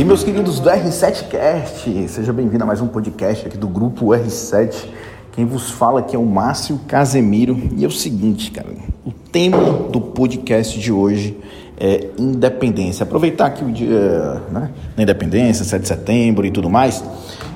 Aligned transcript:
amigos 0.00 0.24
do 0.60 0.70
R7Cast, 0.70 2.08
seja 2.08 2.32
bem-vindo 2.32 2.64
a 2.64 2.66
mais 2.66 2.80
um 2.80 2.86
podcast 2.86 3.46
aqui 3.46 3.58
do 3.58 3.68
grupo 3.68 4.06
R7. 4.06 4.86
Quem 5.30 5.44
vos 5.44 5.70
fala 5.72 6.00
aqui 6.00 6.16
é 6.16 6.18
o 6.18 6.24
Márcio 6.24 6.80
Casemiro 6.88 7.68
e 7.76 7.84
é 7.84 7.86
o 7.86 7.90
seguinte, 7.90 8.50
cara, 8.50 8.68
o 9.04 9.12
tema 9.12 9.58
do 9.90 10.00
podcast 10.00 10.80
de 10.80 10.90
hoje 10.90 11.36
é 11.78 12.08
independência. 12.16 13.02
Aproveitar 13.02 13.44
aqui 13.48 13.62
o 13.62 13.70
dia 13.70 14.40
né, 14.50 14.70
da 14.96 15.02
independência, 15.02 15.66
7 15.66 15.82
de 15.82 15.88
setembro 15.88 16.46
e 16.46 16.50
tudo 16.50 16.70
mais, 16.70 17.04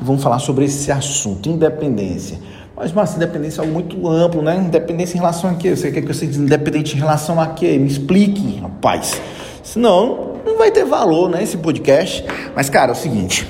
e 0.03 0.05
vamos 0.05 0.23
falar 0.23 0.39
sobre 0.39 0.67
esse 0.67 0.93
assunto, 0.93 1.49
independência. 1.49 2.39
Mas, 2.77 2.93
Márcio, 2.93 3.17
independência 3.17 3.63
é 3.63 3.65
algo 3.65 3.73
muito 3.73 4.07
amplo, 4.07 4.43
né? 4.43 4.59
Independência 4.59 5.17
em 5.17 5.21
relação 5.21 5.49
a 5.49 5.55
quê? 5.55 5.75
Você 5.75 5.91
quer 5.91 6.03
que 6.03 6.11
eu 6.11 6.15
seja 6.15 6.39
independente 6.39 6.95
em 6.95 6.99
relação 6.99 7.41
a 7.41 7.47
quê? 7.47 7.79
Me 7.79 7.87
explique, 7.87 8.59
rapaz. 8.61 9.19
Senão, 9.63 10.34
não 10.34 10.34
vai 10.65 10.71
ter 10.71 10.85
valor, 10.85 11.29
né, 11.29 11.43
esse 11.43 11.59
podcast. 11.59 12.25
Mas, 12.57 12.71
cara, 12.71 12.93
é 12.93 12.95
o 12.95 12.97
seguinte, 12.97 13.47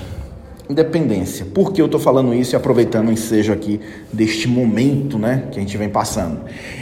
independência. 0.68 1.46
Por 1.46 1.72
que 1.72 1.80
eu 1.80 1.88
tô 1.88 1.98
falando 1.98 2.34
isso 2.34 2.54
e 2.54 2.56
aproveitando 2.56 3.08
o 3.08 3.12
ensejo 3.12 3.52
aqui 3.52 3.80
deste 4.12 4.48
momento, 4.48 5.16
né, 5.16 5.44
que 5.52 5.58
a 5.58 5.62
gente 5.62 5.76
vem 5.76 5.88
passando? 5.88 6.40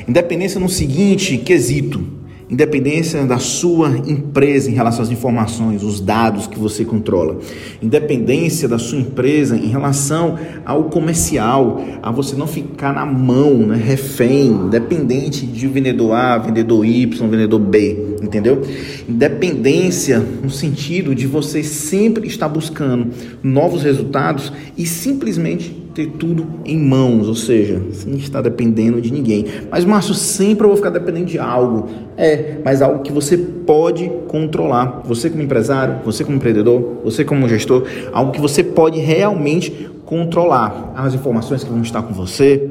Independência 0.08 0.58
no 0.58 0.70
seguinte 0.70 1.36
quesito, 1.36 2.02
Independência 2.52 3.24
da 3.24 3.38
sua 3.38 3.88
empresa 4.06 4.70
em 4.70 4.74
relação 4.74 5.02
às 5.02 5.10
informações, 5.10 5.82
os 5.82 6.02
dados 6.02 6.46
que 6.46 6.58
você 6.58 6.84
controla. 6.84 7.38
Independência 7.80 8.68
da 8.68 8.78
sua 8.78 8.98
empresa 8.98 9.56
em 9.56 9.68
relação 9.68 10.38
ao 10.62 10.84
comercial, 10.84 11.82
a 12.02 12.10
você 12.10 12.36
não 12.36 12.46
ficar 12.46 12.92
na 12.92 13.06
mão, 13.06 13.54
né, 13.54 13.76
refém, 13.82 14.68
dependente 14.68 15.46
de 15.46 15.66
vendedor 15.66 16.12
A, 16.12 16.36
vendedor 16.36 16.84
Y, 16.84 17.26
vendedor 17.26 17.58
B, 17.58 18.16
entendeu? 18.22 18.60
Independência 19.08 20.18
no 20.18 20.50
sentido 20.50 21.14
de 21.14 21.26
você 21.26 21.62
sempre 21.62 22.28
estar 22.28 22.50
buscando 22.50 23.06
novos 23.42 23.82
resultados 23.82 24.52
e 24.76 24.84
simplesmente 24.84 25.81
ter 25.94 26.06
tudo 26.06 26.46
em 26.64 26.78
mãos, 26.78 27.28
ou 27.28 27.34
seja, 27.34 27.80
sem 27.92 28.14
estar 28.14 28.40
dependendo 28.40 29.00
de 29.00 29.12
ninguém. 29.12 29.44
Mas, 29.70 29.84
Márcio, 29.84 30.14
sempre 30.14 30.64
eu 30.64 30.68
vou 30.68 30.76
ficar 30.76 30.90
dependendo 30.90 31.26
de 31.26 31.38
algo. 31.38 31.88
É, 32.16 32.58
mas 32.64 32.82
algo 32.82 33.02
que 33.02 33.12
você 33.12 33.36
pode 33.36 34.10
controlar. 34.28 35.02
Você 35.04 35.30
como 35.30 35.42
empresário, 35.42 36.00
você 36.04 36.24
como 36.24 36.36
empreendedor, 36.36 36.98
você 37.04 37.24
como 37.24 37.48
gestor, 37.48 37.84
algo 38.12 38.32
que 38.32 38.40
você 38.40 38.62
pode 38.62 38.98
realmente 38.98 39.90
controlar. 40.04 40.92
As 40.96 41.14
informações 41.14 41.64
que 41.64 41.70
vão 41.70 41.82
estar 41.82 42.02
com 42.02 42.12
você, 42.12 42.68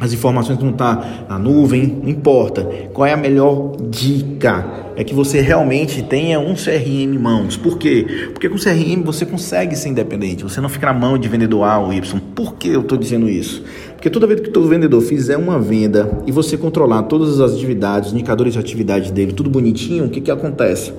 as 0.00 0.12
informações 0.12 0.56
que 0.56 0.62
vão 0.62 0.72
estar 0.72 1.26
na 1.28 1.38
nuvem, 1.38 1.98
não 2.02 2.08
importa. 2.08 2.62
Qual 2.92 3.06
é 3.06 3.12
a 3.12 3.16
melhor 3.16 3.76
dica? 3.90 4.64
É 4.96 5.04
que 5.04 5.14
você 5.14 5.40
realmente 5.40 6.02
tenha 6.02 6.40
um 6.40 6.54
CRM 6.54 7.14
em 7.14 7.18
mãos. 7.18 7.56
Por 7.56 7.78
quê? 7.78 8.28
Porque 8.32 8.48
com 8.48 8.56
CRM 8.56 9.02
você 9.04 9.24
consegue 9.26 9.76
ser 9.76 9.90
independente. 9.90 10.42
Você 10.42 10.60
não 10.60 10.68
fica 10.68 10.86
na 10.86 10.92
mão 10.92 11.18
de 11.18 11.28
vendedor 11.28 11.64
A 11.64 11.78
ou 11.78 11.92
Y. 11.92 12.20
Por 12.34 12.54
que 12.54 12.68
eu 12.68 12.80
estou 12.80 12.98
dizendo 12.98 13.28
isso? 13.28 13.62
Porque 13.92 14.08
toda 14.08 14.26
vez 14.26 14.40
que 14.40 14.48
todo 14.48 14.66
vendedor 14.66 15.02
fizer 15.02 15.36
uma 15.36 15.58
venda 15.58 16.22
e 16.26 16.32
você 16.32 16.56
controlar 16.56 17.02
todas 17.02 17.38
as 17.38 17.52
atividades, 17.52 18.12
indicadores 18.12 18.54
de 18.54 18.58
atividade 18.58 19.12
dele, 19.12 19.32
tudo 19.32 19.50
bonitinho, 19.50 20.06
o 20.06 20.08
que, 20.08 20.22
que 20.22 20.30
acontece? 20.30 20.92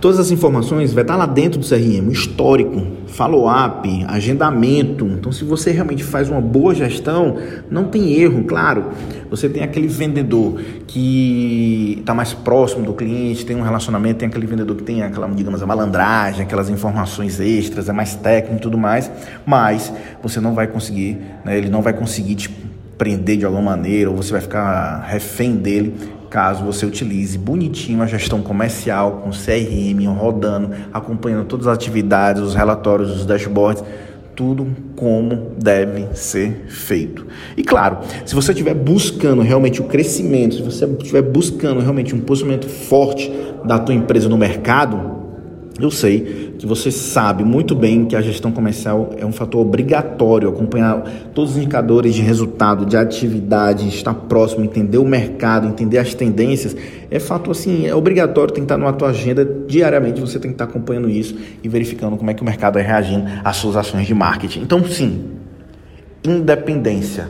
Todas 0.00 0.18
as 0.18 0.30
informações 0.30 0.92
vai 0.92 1.02
estar 1.02 1.16
lá 1.16 1.24
dentro 1.26 1.58
do 1.58 1.66
CRM, 1.66 2.10
histórico, 2.10 2.86
follow-up, 3.06 4.04
agendamento. 4.06 5.06
Então, 5.06 5.32
se 5.32 5.42
você 5.44 5.70
realmente 5.70 6.04
faz 6.04 6.28
uma 6.28 6.40
boa 6.40 6.74
gestão, 6.74 7.38
não 7.70 7.84
tem 7.84 8.12
erro, 8.12 8.44
claro. 8.44 8.86
Você 9.30 9.48
tem 9.48 9.62
aquele 9.62 9.88
vendedor 9.88 10.60
que 10.86 11.96
está 12.00 12.12
mais 12.12 12.34
próximo 12.34 12.84
do 12.84 12.92
cliente, 12.92 13.46
tem 13.46 13.56
um 13.56 13.62
relacionamento, 13.62 14.18
tem 14.18 14.28
aquele 14.28 14.46
vendedor 14.46 14.76
que 14.76 14.82
tem 14.82 15.02
aquela, 15.02 15.28
digamos, 15.28 15.62
a 15.62 15.66
malandragem, 15.66 16.42
aquelas 16.42 16.68
informações 16.68 17.40
extras, 17.40 17.88
é 17.88 17.92
mais 17.92 18.14
técnico 18.14 18.58
e 18.58 18.60
tudo 18.60 18.76
mais, 18.76 19.10
mas 19.46 19.92
você 20.22 20.40
não 20.40 20.54
vai 20.54 20.66
conseguir, 20.66 21.18
né, 21.44 21.56
ele 21.56 21.70
não 21.70 21.80
vai 21.80 21.94
conseguir 21.94 22.34
te 22.34 22.50
prender 22.98 23.38
de 23.38 23.44
alguma 23.44 23.62
maneira, 23.62 24.10
ou 24.10 24.16
você 24.16 24.32
vai 24.32 24.40
ficar 24.40 25.04
refém 25.06 25.56
dele 25.56 25.94
caso 26.28 26.64
você 26.64 26.84
utilize 26.84 27.36
bonitinho 27.38 28.02
a 28.02 28.06
gestão 28.06 28.42
comercial 28.42 29.22
com 29.22 29.30
CRM 29.30 30.06
rodando, 30.16 30.70
acompanhando 30.92 31.46
todas 31.46 31.66
as 31.66 31.74
atividades, 31.74 32.42
os 32.42 32.54
relatórios, 32.54 33.10
os 33.10 33.26
dashboards, 33.26 33.82
tudo 34.34 34.66
como 34.94 35.52
deve 35.58 36.14
ser 36.14 36.66
feito. 36.68 37.26
E 37.56 37.64
claro, 37.64 37.98
se 38.24 38.34
você 38.34 38.52
estiver 38.52 38.74
buscando 38.74 39.40
realmente 39.40 39.80
o 39.80 39.84
crescimento, 39.84 40.56
se 40.56 40.62
você 40.62 40.84
estiver 40.84 41.22
buscando 41.22 41.80
realmente 41.80 42.14
um 42.14 42.20
posicionamento 42.20 42.68
forte 42.68 43.32
da 43.64 43.78
tua 43.78 43.94
empresa 43.94 44.28
no 44.28 44.36
mercado, 44.36 45.15
eu 45.78 45.90
sei 45.90 46.54
que 46.58 46.66
você 46.66 46.90
sabe 46.90 47.44
muito 47.44 47.74
bem 47.74 48.06
que 48.06 48.16
a 48.16 48.22
gestão 48.22 48.50
comercial 48.50 49.10
é 49.18 49.26
um 49.26 49.32
fator 49.32 49.60
obrigatório, 49.60 50.48
acompanhar 50.48 51.02
todos 51.34 51.50
os 51.52 51.56
indicadores 51.58 52.14
de 52.14 52.22
resultado, 52.22 52.86
de 52.86 52.96
atividade, 52.96 53.86
estar 53.86 54.14
próximo, 54.14 54.64
entender 54.64 54.96
o 54.96 55.04
mercado, 55.04 55.68
entender 55.68 55.98
as 55.98 56.14
tendências, 56.14 56.74
é 57.10 57.18
fato 57.18 57.50
assim, 57.50 57.86
é 57.86 57.94
obrigatório, 57.94 58.56
estar 58.56 58.78
na 58.78 58.92
tua 58.92 59.10
agenda 59.10 59.44
diariamente, 59.44 60.18
você 60.18 60.38
tem 60.38 60.50
que 60.50 60.54
estar 60.54 60.64
acompanhando 60.64 61.10
isso 61.10 61.36
e 61.62 61.68
verificando 61.68 62.16
como 62.16 62.30
é 62.30 62.34
que 62.34 62.40
o 62.42 62.44
mercado 62.44 62.78
é 62.78 62.82
reagindo 62.82 63.26
às 63.44 63.56
suas 63.56 63.76
ações 63.76 64.06
de 64.06 64.14
marketing. 64.14 64.62
Então, 64.62 64.82
sim, 64.86 65.24
independência 66.24 67.28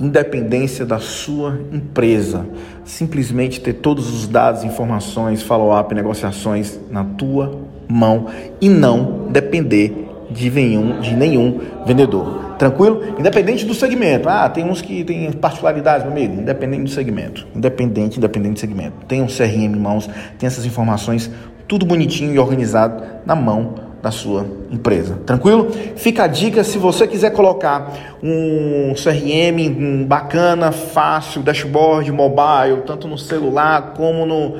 independência 0.00 0.86
da 0.86 0.98
sua 0.98 1.60
empresa. 1.70 2.46
Simplesmente 2.84 3.60
ter 3.60 3.74
todos 3.74 4.10
os 4.10 4.26
dados, 4.26 4.64
informações, 4.64 5.42
follow-up, 5.42 5.94
negociações 5.94 6.80
na 6.90 7.04
tua 7.04 7.68
mão 7.90 8.26
e 8.60 8.68
não 8.68 9.26
depender 9.30 10.08
de 10.30 10.50
nenhum, 10.50 11.00
de 11.00 11.14
nenhum 11.14 11.60
vendedor. 11.84 12.50
Tranquilo? 12.58 13.14
Independente 13.18 13.64
do 13.64 13.74
segmento. 13.74 14.28
Ah, 14.28 14.48
tem 14.48 14.64
uns 14.64 14.82
que 14.82 15.02
têm 15.02 15.32
particularidades, 15.32 16.04
meu 16.04 16.12
amigo. 16.12 16.40
Independente 16.40 16.82
do 16.84 16.90
segmento. 16.90 17.46
Independente, 17.54 18.18
independente 18.18 18.54
do 18.54 18.60
segmento. 18.60 18.92
Tem 19.08 19.22
um 19.22 19.26
CRM 19.26 19.64
em 19.64 19.76
mãos, 19.76 20.08
tem 20.38 20.46
essas 20.46 20.66
informações, 20.66 21.30
tudo 21.66 21.86
bonitinho 21.86 22.34
e 22.34 22.38
organizado 22.38 23.02
na 23.24 23.34
mão 23.34 23.74
da 24.02 24.10
sua 24.10 24.46
empresa. 24.70 25.18
Tranquilo? 25.26 25.70
Fica 25.96 26.24
a 26.24 26.26
dica 26.26 26.64
se 26.64 26.78
você 26.78 27.06
quiser 27.06 27.30
colocar 27.30 27.92
um 28.22 28.94
CRM 28.94 30.04
bacana, 30.06 30.72
fácil, 30.72 31.42
dashboard, 31.42 32.10
mobile, 32.10 32.82
tanto 32.86 33.06
no 33.06 33.18
celular 33.18 33.92
como 33.96 34.24
no, 34.24 34.50
no 34.50 34.56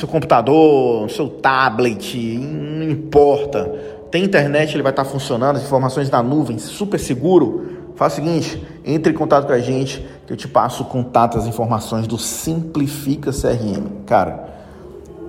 seu 0.00 0.08
computador, 0.08 1.08
seu 1.10 1.28
tablet, 1.28 2.16
não 2.16 2.90
importa. 2.90 3.70
Tem 4.10 4.24
internet, 4.24 4.74
ele 4.74 4.82
vai 4.82 4.92
estar 4.92 5.04
funcionando, 5.04 5.56
as 5.56 5.62
informações 5.62 6.10
na 6.10 6.22
nuvem, 6.22 6.58
super 6.58 6.98
seguro. 6.98 7.92
Faz 7.94 8.14
o 8.14 8.16
seguinte, 8.16 8.66
entre 8.84 9.12
em 9.12 9.14
contato 9.14 9.46
com 9.46 9.52
a 9.52 9.60
gente, 9.60 10.04
que 10.26 10.32
eu 10.32 10.36
te 10.36 10.48
passo 10.48 10.82
o 10.82 10.86
contato, 10.86 11.36
as 11.36 11.46
informações 11.46 12.06
do 12.06 12.16
Simplifica 12.16 13.30
CRM. 13.30 14.04
Cara, 14.06 14.48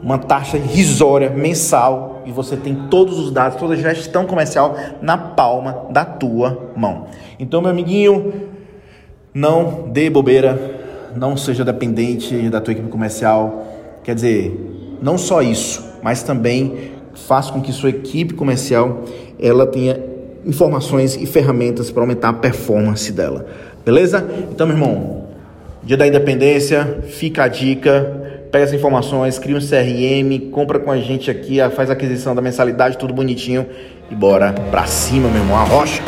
uma 0.01 0.17
taxa 0.17 0.57
irrisória 0.57 1.29
mensal 1.29 2.23
e 2.25 2.31
você 2.31 2.55
tem 2.55 2.73
todos 2.89 3.19
os 3.19 3.29
dados, 3.29 3.59
toda 3.59 3.73
a 3.73 3.77
gestão 3.77 4.25
comercial 4.25 4.75
na 5.01 5.17
palma 5.17 5.85
da 5.89 6.05
tua 6.05 6.71
mão. 6.75 7.07
Então, 7.37 7.61
meu 7.61 7.71
amiguinho, 7.71 8.49
não 9.33 9.89
dê 9.89 10.09
bobeira, 10.09 10.79
não 11.15 11.35
seja 11.35 11.65
dependente 11.65 12.49
da 12.49 12.61
tua 12.61 12.71
equipe 12.71 12.87
comercial. 12.87 13.80
Quer 14.03 14.15
dizer, 14.15 14.97
não 15.01 15.17
só 15.17 15.41
isso, 15.41 15.83
mas 16.01 16.23
também 16.23 16.91
faça 17.13 17.51
com 17.51 17.61
que 17.61 17.71
sua 17.71 17.89
equipe 17.89 18.33
comercial 18.33 19.03
ela 19.39 19.65
tenha 19.67 19.99
informações 20.45 21.15
e 21.15 21.25
ferramentas 21.25 21.91
para 21.91 22.03
aumentar 22.03 22.29
a 22.29 22.33
performance 22.33 23.11
dela. 23.11 23.45
Beleza? 23.85 24.27
Então, 24.51 24.65
meu 24.65 24.75
irmão, 24.75 25.25
dia 25.83 25.97
da 25.97 26.07
independência, 26.07 27.03
fica 27.07 27.43
a 27.43 27.47
dica 27.47 28.21
pega 28.51 28.65
as 28.65 28.73
informações, 28.73 29.39
cria 29.39 29.55
um 29.55 29.59
CRM, 29.59 30.51
compra 30.51 30.77
com 30.77 30.91
a 30.91 30.97
gente 30.97 31.31
aqui, 31.31 31.57
faz 31.73 31.89
a 31.89 31.93
aquisição 31.93 32.35
da 32.35 32.41
mensalidade, 32.41 32.97
tudo 32.97 33.13
bonitinho 33.13 33.65
e 34.11 34.15
bora 34.15 34.53
pra 34.69 34.85
cima, 34.85 35.29
meu 35.29 35.41
irmão, 35.41 35.57
a 35.57 35.63
rocha. 35.63 36.03